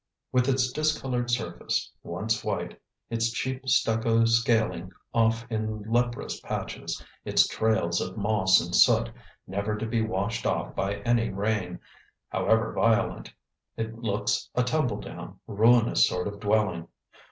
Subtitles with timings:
[0.31, 7.45] With its discoloured surface, once white, its cheap stucco scaling off in leprous patches, its
[7.47, 9.11] trails of moss and soot,
[9.45, 11.79] never to be washed off by any rain,
[12.29, 13.31] however violent,
[13.77, 16.87] it looks a tumbledown, ruinous sort of dwelling.